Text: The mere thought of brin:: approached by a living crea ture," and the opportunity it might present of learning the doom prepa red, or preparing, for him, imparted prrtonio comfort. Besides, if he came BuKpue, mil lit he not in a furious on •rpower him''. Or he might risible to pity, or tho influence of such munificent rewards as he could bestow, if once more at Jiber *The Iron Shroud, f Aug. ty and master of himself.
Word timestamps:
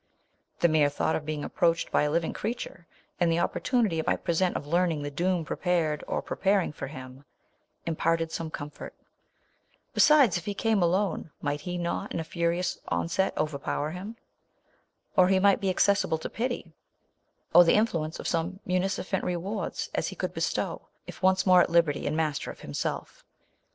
The 0.61 0.67
mere 0.67 0.89
thought 0.89 1.15
of 1.15 1.25
brin:: 1.25 1.43
approached 1.43 1.91
by 1.91 2.01
a 2.01 2.09
living 2.09 2.33
crea 2.33 2.55
ture," 2.55 2.87
and 3.19 3.31
the 3.31 3.37
opportunity 3.37 3.99
it 3.99 4.07
might 4.07 4.23
present 4.23 4.55
of 4.57 4.65
learning 4.65 5.03
the 5.03 5.11
doom 5.11 5.45
prepa 5.45 5.91
red, 5.91 6.03
or 6.07 6.23
preparing, 6.23 6.73
for 6.73 6.87
him, 6.87 7.23
imparted 7.85 8.29
prrtonio 8.29 8.51
comfort. 8.51 8.95
Besides, 9.93 10.37
if 10.37 10.45
he 10.45 10.55
came 10.55 10.79
BuKpue, 10.79 10.79
mil 10.79 11.29
lit 11.51 11.61
he 11.61 11.77
not 11.77 12.11
in 12.11 12.19
a 12.19 12.23
furious 12.23 12.79
on 12.87 13.05
•rpower 13.09 13.93
him''. 13.93 14.15
Or 15.15 15.27
he 15.27 15.37
might 15.37 15.61
risible 15.61 16.17
to 16.21 16.29
pity, 16.31 16.73
or 17.53 17.63
tho 17.63 17.71
influence 17.71 18.19
of 18.19 18.27
such 18.27 18.47
munificent 18.65 19.23
rewards 19.23 19.91
as 19.93 20.07
he 20.07 20.15
could 20.15 20.33
bestow, 20.33 20.87
if 21.05 21.21
once 21.21 21.45
more 21.45 21.61
at 21.61 21.69
Jiber 21.69 21.93
*The 21.93 21.99
Iron 21.99 22.01
Shroud, 22.01 22.01
f 22.01 22.01
Aug. 22.01 22.01
ty 22.01 22.07
and 22.07 22.17
master 22.17 22.49
of 22.49 22.59
himself. 22.61 23.23